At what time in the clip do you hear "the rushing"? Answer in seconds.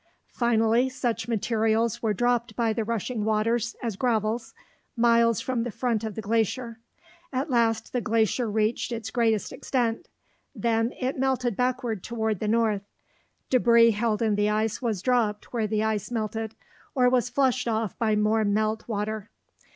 2.73-3.23